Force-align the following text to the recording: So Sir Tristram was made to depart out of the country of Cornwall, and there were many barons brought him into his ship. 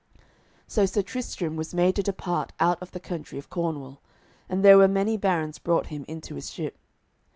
So 0.67 0.87
Sir 0.87 1.03
Tristram 1.03 1.55
was 1.55 1.75
made 1.75 1.95
to 1.95 2.01
depart 2.01 2.53
out 2.59 2.81
of 2.81 2.89
the 2.89 2.99
country 2.99 3.37
of 3.37 3.51
Cornwall, 3.51 3.99
and 4.49 4.65
there 4.65 4.79
were 4.79 4.87
many 4.87 5.15
barons 5.15 5.59
brought 5.59 5.85
him 5.93 6.05
into 6.07 6.33
his 6.33 6.49
ship. 6.51 6.75